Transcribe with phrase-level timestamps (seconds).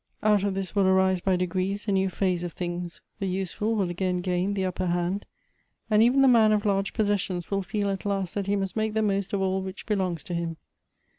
[0.23, 3.91] Out of this will arise by degrees a new phase of things: the useful will
[3.91, 5.27] again gain the upper hand;
[5.91, 8.95] and even the man of large possessions will feel at last that he must make
[8.95, 10.57] the most of all which belongs to him.